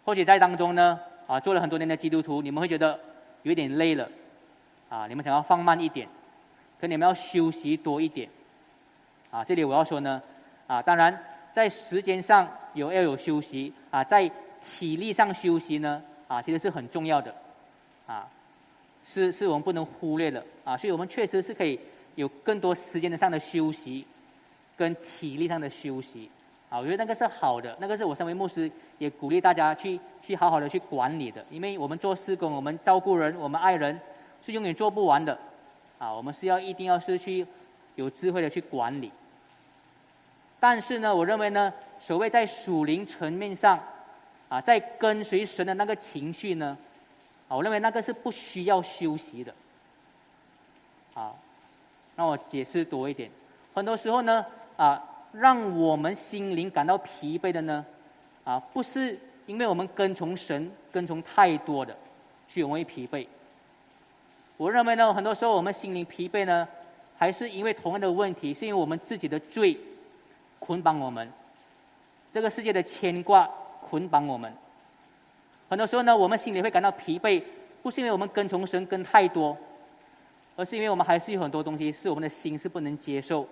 [0.05, 2.99] 或许在当中呢，啊，做了很多年的基督徒，你们会觉得
[3.43, 4.09] 有一点累了，
[4.89, 6.09] 啊，你们想要放慢一点，
[6.81, 8.29] 可你们要休息多一点，
[9.31, 10.21] 啊，这里我要说呢，
[10.67, 11.17] 啊，当然
[11.53, 14.31] 在时间上有要有休息，啊，在
[14.65, 17.35] 体力上休息呢，啊，其实是很重要的，
[18.07, 18.27] 啊，
[19.05, 21.79] 是是我们不能忽略的，啊，所以我们确实是可以
[22.15, 24.07] 有更多时间的上的休息，
[24.77, 26.31] 跟体力上的休息。
[26.71, 34.01] 啊，我觉得那个是好的，那个是我身为牧师也鼓励大家去去好好的去管理的，因为我们做施工，我们照顾人，我们爱人，
[34.43, 35.39] 是永远做不完的。
[35.99, 37.47] 啊，我们是要一定要是去
[37.95, 39.13] 有智慧的去管理。
[40.59, 43.79] 但是呢，我认为呢，所谓在属灵层面上，
[44.55, 46.79] 啊，在跟随神的那个情绪呢，
[47.49, 49.53] 啊，我认为那个是不需要休息的。
[51.13, 51.35] 啊，
[52.15, 53.29] 让我解释多一点。
[53.75, 57.85] 很多时候呢，啊，让我们心灵感到疲惫的呢，
[58.45, 61.97] 啊，不是因为我们跟从神跟从太多的，
[62.47, 63.27] 去容易疲惫。
[64.57, 66.69] 我认为呢，很多时候我们心灵疲惫呢，
[67.19, 69.77] 还是因为同样的问题，是因为我们自己的罪。
[70.61, 71.29] 捆绑我们，
[72.33, 73.51] 这个世界的牵挂
[73.89, 74.53] 捆绑我们。
[75.69, 77.43] 很多时候呢，我们心里会感到疲惫，
[77.83, 79.57] 不是因为我们跟从神跟太多，
[80.57, 83.47] 而是因为我们还是有很多东西是我们的心是不能接受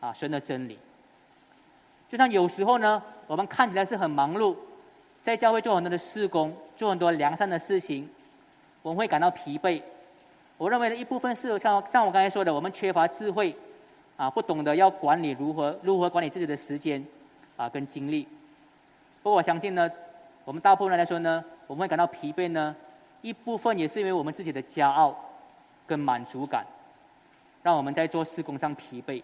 [0.00, 0.78] 啊神的真理。
[2.08, 4.54] 就像有时候呢，我们看起来是很忙碌，
[5.22, 8.08] 在教会做很多的事工，做很多良善的事情，
[8.82, 9.82] 我们会感到疲惫。
[10.58, 13.54] 我认为的一部分是像像我刚才说的，我们缺乏智慧。
[14.16, 17.06] 啊，不懂得要管理如何如何管理自己的时间，
[17.54, 18.26] 啊，跟精力。
[19.26, 19.90] 不过我相信呢，
[20.44, 22.72] 我们大部分人来说呢，我们会感到疲惫呢，
[23.22, 25.18] 一部分也是因为我们自己的骄傲
[25.84, 26.64] 跟满足感，
[27.60, 29.20] 让我们在做施工上疲惫。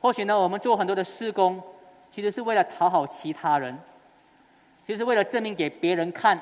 [0.00, 1.62] 或许呢，我们做很多的施工，
[2.10, 3.78] 其实是为了讨好其他人，
[4.84, 6.36] 其实为了证明给别人看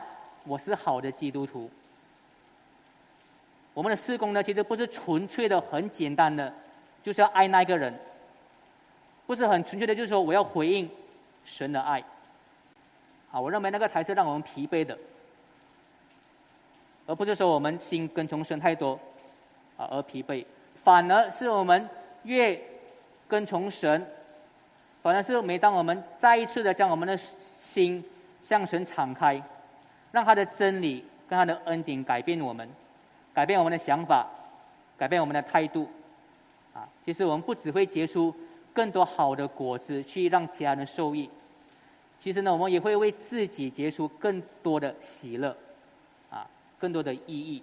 [0.45, 1.71] 我是好的基督徒。
[3.75, 6.51] 我们的施工呢，其实不是纯粹的、很简单的。
[7.03, 7.93] 就是要爱那个人，
[9.27, 10.89] 不是很纯粹的，就是说我要回应
[11.45, 12.03] 神的爱。
[13.35, 14.97] 啊，我认为那个才是让我们疲惫的，
[17.05, 18.93] 而不是说我们心跟从神太多
[19.77, 21.89] 啊而疲惫，反而是我们
[22.23, 22.63] 越
[23.27, 24.07] 跟从神，
[25.03, 28.05] 反而是每当我们再一次的将我们的心
[28.41, 29.43] 向神敞开，
[30.13, 32.69] 让他的真理跟他的恩典改变我们，
[33.35, 34.25] 改变我们的想法，
[34.97, 35.89] 改变我们的态度。
[36.73, 38.33] 啊，其实我们不只会结出
[38.73, 41.29] 更多好的果子，去让其他人受益。
[42.19, 45.57] 其实呢，我们也会为自己结出更多的喜乐，
[46.31, 46.47] 啊，
[46.79, 47.63] 更多的意义。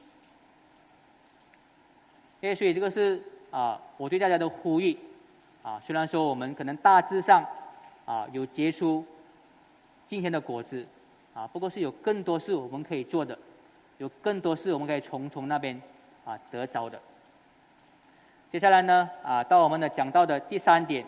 [2.40, 4.98] 因为所以这个是啊，我对大家的呼吁。
[5.64, 7.46] 啊，虽然说我们可能大致上
[8.04, 9.06] 啊有结出
[10.08, 10.84] 今天的果子，
[11.36, 13.38] 啊，不过是有更多是我们可以做的，
[14.00, 15.80] 有更多是我们可以从从那边
[16.26, 17.00] 啊得着的。
[18.50, 21.06] 接下来呢，啊，到我们的讲到的第三点，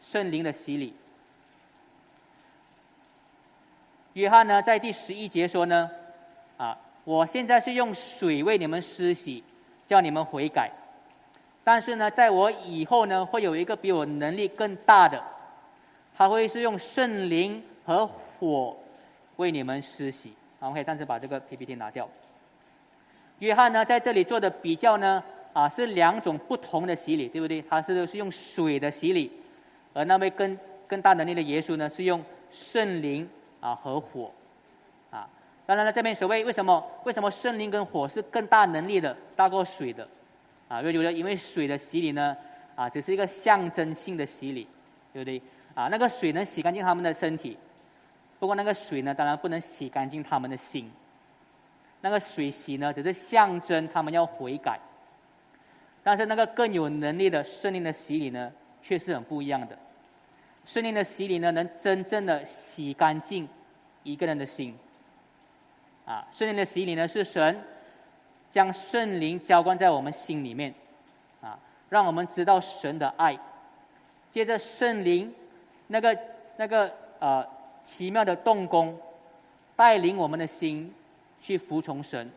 [0.00, 0.92] 圣灵的洗礼。
[4.14, 5.90] 约翰呢，在第十一节说呢，
[6.56, 9.42] 啊，我现在是用水为你们施洗，
[9.86, 10.70] 叫你们悔改。
[11.62, 15.22] 但是呢，在我以后呢，会有一个比我能力更大的，
[16.16, 18.76] 他会是用圣灵和火
[19.36, 20.30] 为你们施洗。
[20.58, 22.08] 啊，我们可以暂时把这个 PPT 拿掉。
[23.38, 25.22] 约翰呢，在这里做的比较呢。
[25.52, 27.60] 啊，是两种不同的洗礼，对不对？
[27.62, 29.32] 他是是用水的洗礼，
[29.92, 33.28] 而那位更更大能力的耶稣呢，是用圣灵
[33.60, 34.30] 啊和火，
[35.10, 35.28] 啊，
[35.66, 40.06] 当然了，这边所谓为什么为什么圣灵跟火是更大能力的，大过水的？
[40.68, 42.36] 啊，为觉得因为水的洗礼呢，
[42.74, 44.66] 啊，只是一个象征性的洗礼，
[45.12, 45.40] 对不对？
[45.74, 47.56] 啊，那个水能洗干净他们的身体，
[48.38, 50.90] 不过那个水呢，当然不能洗干净他们的心。
[52.00, 54.80] 那个水洗呢，只是象征他们要悔改。
[56.02, 59.78] 但是那个更有能力的圣灵的洗礼呢，却是很不一样的。
[60.64, 63.48] 圣灵的洗礼呢，能真正的洗干净
[64.02, 64.76] 一个人的心。
[66.04, 67.62] 啊，圣灵的洗礼呢，是神
[68.50, 70.74] 将圣灵浇灌在我们心里面，
[71.40, 73.38] 啊，让我们知道神的爱。
[74.30, 75.34] 接着圣灵
[75.88, 76.18] 那个
[76.56, 77.46] 那个呃
[77.82, 78.98] 奇妙的动工，
[79.76, 80.92] 带领我们的心
[81.40, 82.30] 去服从神，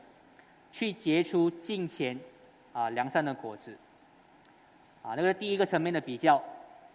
[0.72, 2.20] 去结出敬虔。
[2.74, 3.78] 啊，良善的果子，
[5.04, 6.44] 啊，那个第一个层面的比较，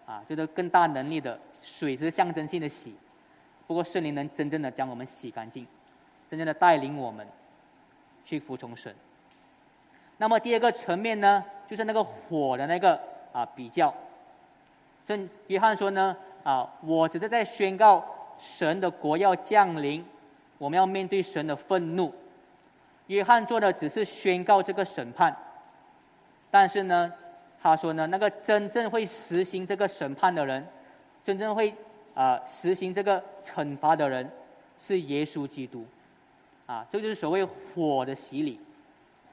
[0.09, 2.94] 啊，就是更大能力的水是象征性的洗，
[3.66, 5.66] 不过圣灵能真正的将我们洗干净，
[6.30, 7.26] 真正的带领我们
[8.24, 8.94] 去服从神。
[10.16, 12.98] 那么第二个层面呢，就是那个火的那个
[13.32, 13.92] 啊比较。
[15.04, 18.02] 正约翰说呢，啊，我只是在宣告
[18.38, 20.02] 神的国要降临，
[20.56, 22.14] 我们要面对神的愤怒。
[23.09, 25.36] 约翰做的只是宣告这个审判。
[26.50, 27.12] 但是呢，
[27.61, 30.66] 他说呢，那个真正会实行这个审判的人，
[31.24, 31.74] 真正会
[32.14, 34.30] 啊实行这个惩罚的人，
[34.78, 35.84] 是耶稣基督，
[36.66, 38.61] 啊，这就是所谓火的洗礼，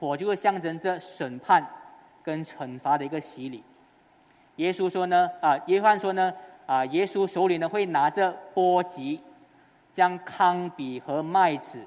[0.00, 1.64] 火就会象征着审判
[2.24, 3.62] 跟惩罚的一个洗礼。
[4.56, 6.32] 耶稣说呢，啊，约翰说呢，
[6.66, 9.20] 啊，耶稣手里呢会拿着波及，
[9.92, 11.80] 将糠比和麦子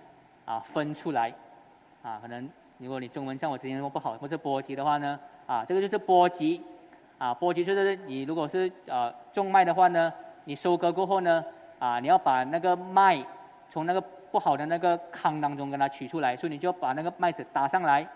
[0.45, 1.33] 啊分出来，
[2.01, 5.19] 啊，可能如果你中文像我之前说不好，或者波及的话呢，
[5.50, 6.62] 啊，这个就是波及，
[7.18, 11.43] 啊，波及就是你如果是呃种麦的话呢，你收割过后呢，
[11.80, 13.26] 啊，你要把那个麦
[13.68, 18.08] 从那个不好的那个糠当中给它取出来，所以你就把那个麦子打上来，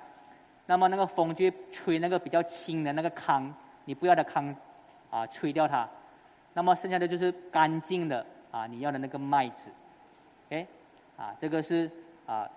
[0.67, 3.51] 那么那个风就吹那个比较轻的那个糠。
[3.85, 4.55] 你不要的糠，
[5.09, 5.89] 啊，吹掉它，
[6.53, 9.71] 那么剩下的就是干净的啊，你要的那个麦子
[10.47, 10.67] ，OK，
[11.17, 11.89] 啊，这个是
[12.27, 12.47] 啊，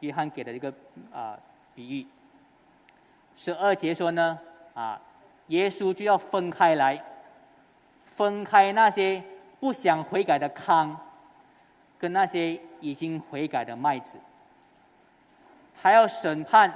[0.00, 0.74] 约翰给的一个
[1.12, 1.38] 啊
[1.72, 2.04] 比喻。
[3.36, 4.38] 十二节说呢，
[4.74, 5.00] 啊，
[5.48, 7.02] 耶稣就要分开来，
[8.04, 9.22] 分开那些
[9.60, 10.96] 不想悔改的糠，
[11.98, 14.18] 跟那些已经悔改的麦子，
[15.80, 16.72] 他要审判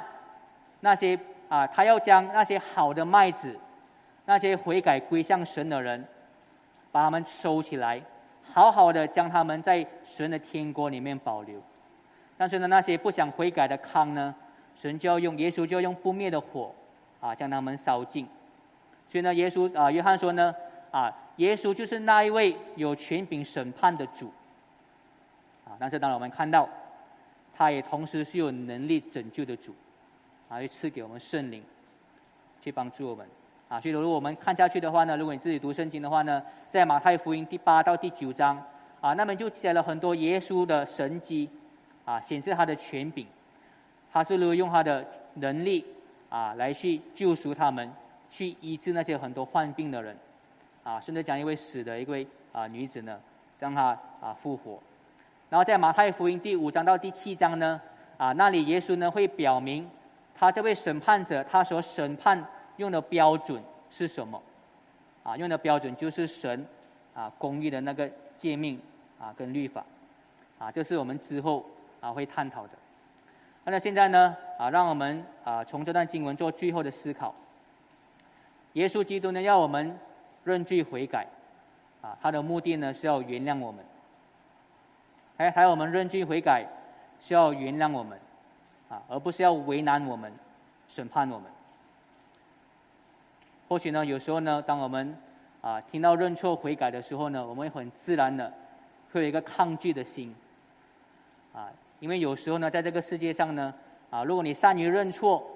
[0.80, 3.58] 那些啊，他要将那些好的麦子。
[4.30, 6.06] 那些悔改归向神的人，
[6.92, 7.98] 把他们收起来，
[8.52, 11.58] 好好的将他们在神的天国里面保留。
[12.36, 14.34] 但是呢，那些不想悔改的糠呢，
[14.78, 16.72] 神就要用耶稣就要用不灭的火，
[17.20, 18.26] 啊，将他们烧尽。
[19.08, 20.54] 所以呢，耶稣啊，约翰说呢，
[20.92, 24.32] 啊，耶稣就是那一位有权柄审判的主。
[25.66, 26.68] 啊，但是当然我们看到，
[27.52, 29.74] 他也同时是有能力拯救的主，
[30.48, 31.60] 啊，会赐给我们圣灵，
[32.62, 33.26] 去帮助我们。
[33.68, 38.56] 啊，所以如果我们看下去的话呢，如果你自己读圣经的话呢，在马太福音第八到第九章，
[39.00, 41.50] 啊，那么就记载了很多耶稣的神迹，
[42.04, 43.26] 啊，显示他的权柄，
[44.12, 45.84] 他是如何用他的能力，
[46.28, 47.92] 啊，来去救赎他们，
[48.30, 50.16] 去医治那些很多患病的人，
[50.82, 53.20] 啊，甚至讲一位死的一位啊女子呢，
[53.58, 54.78] 让她啊复活。
[55.50, 57.80] 然后在马太福音第五章到第七章呢，
[58.16, 59.88] 啊，那里耶稣呢会表明，
[60.34, 62.44] 他这位审判者他所审判。
[62.78, 64.40] 用的标准是什么？
[65.24, 66.64] 啊，用的标准就是神
[67.12, 68.80] 啊公义的那个诫命
[69.18, 69.84] 啊跟律法
[70.60, 71.66] 啊，这是我们之后
[72.00, 72.78] 啊会探讨的。
[73.64, 77.34] 那现在呢啊，让我们啊从这段经文做最后的思考。
[78.72, 79.98] 耶稣基督呢要我们
[80.44, 81.26] 认罪悔改
[82.00, 83.84] 啊，他的目的呢是要原谅我们。
[85.36, 86.66] 还还有我们认罪悔改
[87.20, 88.18] 是要原谅我们
[88.88, 90.32] 啊，而不是要为难我们、
[90.88, 91.50] 审判我们。
[93.68, 95.14] 或许呢，有时候呢，当我们
[95.60, 98.50] 啊听到认错悔改的时候呢，我们会很自然的
[99.12, 100.34] 会有一个抗拒的心
[101.52, 101.68] 啊，
[102.00, 103.74] 因为有时候呢，在这个世界上呢，
[104.10, 105.46] 啊，如果你善于认错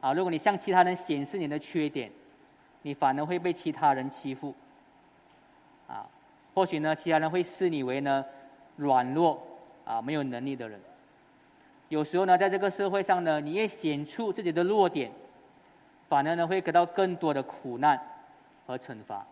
[0.00, 2.10] 啊，如果你向其他人显示你的缺点，
[2.82, 4.54] 你反而会被其他人欺负
[5.86, 6.06] 啊。
[6.54, 8.24] 或许呢，其他人会视你为呢
[8.76, 9.40] 软弱
[9.84, 10.80] 啊，没有能力的人。
[11.88, 15.10] 有时候呢，在这个社会上呢，你越显出自己的弱点。
[16.08, 17.98] 反而呢，会得到更多的苦难
[18.66, 19.24] 和惩罚。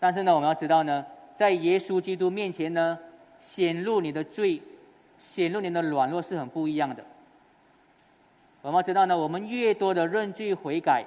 [0.00, 2.98] 但是呢，我们要知道呢，在耶稣基督面前呢，
[3.38, 4.60] 显露你的罪，
[5.22, 7.04] 显露你的软弱是很不一样的。
[8.60, 11.06] 我们知道呢，我们越多的认罪悔改，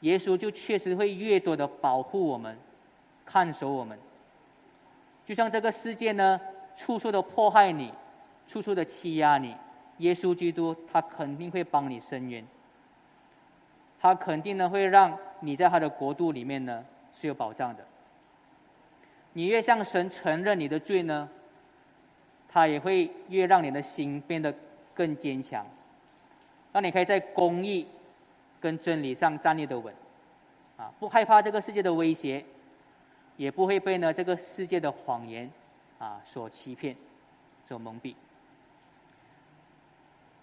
[0.00, 2.58] 耶稣就确实会越多的保护我们，
[3.24, 3.96] 看守我们。
[5.24, 6.40] 就像这个世界呢，
[6.74, 7.94] 处处的迫害你，
[8.48, 9.56] 处处的欺压你，
[9.98, 12.44] 耶稣基督他肯定会帮你伸冤。
[14.00, 17.84] 他肯定呢会让你在他的国度里面呢是有保障的。
[19.34, 21.28] 你越向神承认你的罪呢，
[22.52, 24.52] 他也会越让你的心变得
[24.92, 25.64] 更坚强，
[26.72, 27.86] 让你可以在公义
[28.60, 29.94] 跟真理上站立的稳，
[30.76, 32.44] 啊，不害怕这个世界的威胁，
[33.36, 35.48] 也不会被呢这个世界的谎言
[36.00, 36.96] 啊所欺骗、
[37.68, 38.16] 所蒙蔽。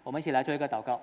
[0.03, 1.01] 我们一起来做一个祷告。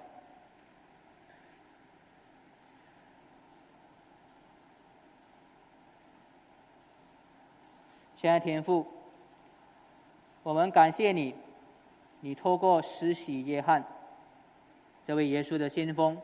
[8.16, 8.86] 亲爱的天父，
[10.44, 11.34] 我们感谢你，
[12.20, 13.82] 你透过施洗约翰
[15.06, 16.20] 这位耶稣的先锋，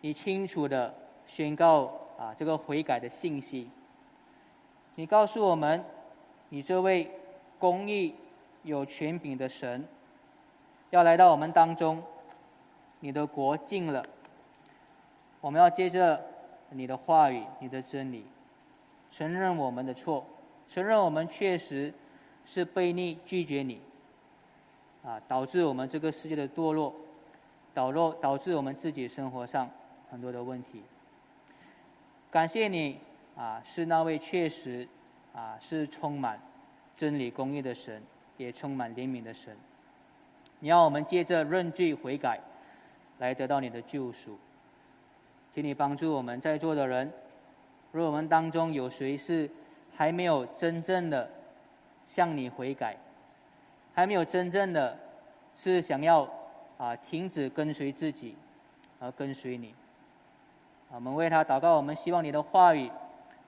[0.00, 0.94] 你清楚的
[1.26, 3.68] 宣告啊这个悔改的信息。
[4.94, 5.84] 你告诉我们，
[6.50, 7.10] 你这位
[7.58, 8.14] 公义
[8.62, 9.84] 有权柄的神，
[10.90, 12.00] 要来到我们当中，
[13.00, 14.06] 你的国近了。
[15.40, 16.24] 我们要接着
[16.70, 18.24] 你的话语，你的真理。
[19.10, 20.24] 承认我们的错，
[20.68, 21.92] 承认我们确实
[22.44, 23.80] 是悖逆拒绝你，
[25.04, 26.94] 啊，导致我们这个世界的堕落，
[27.72, 29.70] 导落导致我们自己生活上
[30.10, 30.82] 很多的问题。
[32.30, 32.98] 感谢你
[33.36, 34.88] 啊，是那位确实
[35.34, 36.40] 啊是充满
[36.96, 38.02] 真理公义的神，
[38.36, 39.56] 也充满怜悯的神。
[40.60, 42.40] 你要我们借着认罪悔改，
[43.18, 44.38] 来得到你的救赎。
[45.54, 47.12] 请你帮助我们在座的人，
[47.90, 49.50] 如果我们当中有谁是
[49.94, 51.30] 还没有真正的
[52.06, 52.96] 向你悔改，
[53.94, 54.98] 还没有真正的
[55.54, 56.28] 是想要
[56.78, 58.34] 啊停止跟随自己，
[59.00, 59.74] 而跟随你，
[60.90, 61.76] 我们为他祷告。
[61.76, 62.90] 我们希望你的话语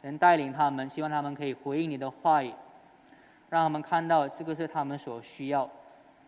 [0.03, 2.53] 能带领他们，希望他们可以回应你的话语，
[3.51, 5.69] 让他们看到这个是他们所需要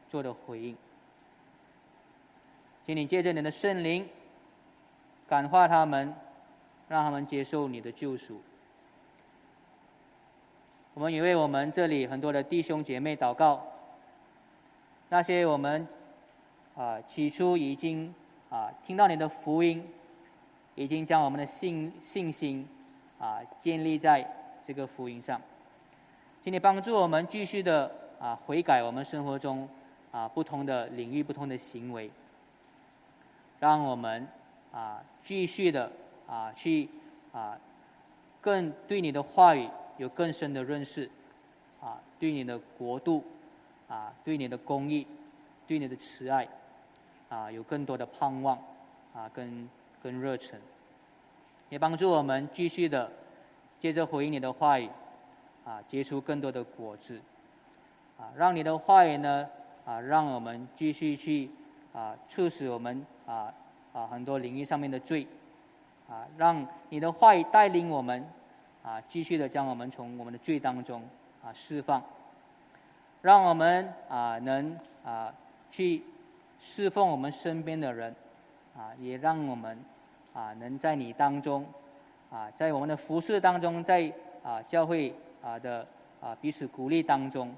[0.09, 0.77] 做的回应。
[2.85, 4.09] 请你借着你的圣灵
[5.27, 6.15] 感化他们，
[6.89, 8.41] 让他们接受你的救赎。
[10.97, 13.63] 我们也为我们这里很多的弟兄姐妹祷告，
[15.11, 15.87] 那些我们
[16.75, 18.15] 啊起初已经
[18.49, 19.87] 啊听到你的福音，
[20.75, 22.67] 已经将我们的信信心
[23.19, 24.27] 啊建立在
[24.67, 25.39] 这个福音上，
[26.43, 29.69] 请你帮助我们继续的啊悔改我们生活中
[30.13, 32.11] 啊不同的领域不同的行为。
[33.61, 34.27] 让我们
[34.73, 35.93] 啊继续的
[36.27, 36.89] 啊去
[37.35, 37.59] 啊
[38.41, 41.11] 更对你的话语有更深的认识
[41.81, 43.25] 啊对你的国度
[43.89, 45.07] 啊对你的公益
[45.67, 46.49] 对你的慈爱
[47.29, 48.57] 啊有更多的盼望
[49.15, 49.69] 啊跟
[50.03, 50.59] 跟热忱，
[51.69, 53.11] 也帮助我们继续的
[53.79, 54.89] 接着回应你的话语
[55.65, 57.21] 啊结出更多的果子
[58.19, 59.49] 啊让你的话语呢
[59.85, 61.51] 啊让我们继续去。
[61.97, 63.51] 啊，促使我们啊
[63.95, 65.27] 啊很多领域上面的罪，
[66.11, 68.23] 啊，让你的话语带领我们
[68.87, 71.03] 啊，继续的将我们从我们的罪当中
[71.43, 72.01] 啊释放，
[73.21, 75.35] 让我们啊能啊
[75.73, 76.05] 去
[76.61, 78.15] 侍奉我们身边的人，
[78.77, 79.77] 啊，也让我们
[80.33, 81.67] 啊能在你当中
[82.31, 84.13] 啊，在我们的服饰当中，在
[84.45, 85.13] 啊教会
[85.43, 85.85] 啊的
[86.21, 87.53] 啊彼此鼓励当中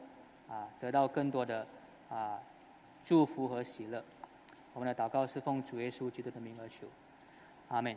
[0.48, 1.66] 啊，得到更多的
[2.08, 2.40] 啊
[3.04, 4.02] 祝福和喜乐。
[4.72, 6.86] 我们的祷告是奉主耶稣基督的名而求，
[7.68, 7.94] 阿门。